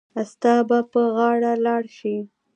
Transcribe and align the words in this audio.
ستا 0.31 0.55
به 0.69 0.79
په 0.91 1.01
غاړه 1.15 1.51
لار 1.65 1.83
شي. 1.97 2.15